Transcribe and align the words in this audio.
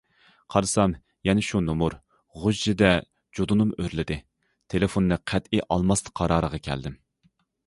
قارىسام 0.53 0.93
يەنە 1.29 1.43
شۇ 1.47 1.61
نومۇر، 1.65 1.95
غۇژژىدە 2.45 2.91
جۇدۇنۇم 3.41 3.77
ئۆرلىدى، 3.77 4.21
تېلېفوننى 4.75 5.21
قەتئىي 5.33 5.65
ئالماسلىق 5.69 6.19
قارارىغا 6.23 6.63
كەلدىم. 6.71 6.99